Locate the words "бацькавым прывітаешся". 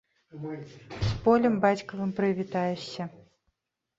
1.65-3.03